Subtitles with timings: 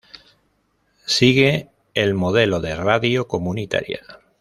[1.05, 3.99] Sigue el modelo de radio comunitaria.